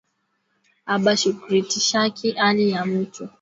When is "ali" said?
2.31-2.69